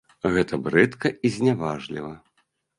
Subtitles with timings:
[0.37, 2.13] Гэта брыдка і зняважліва.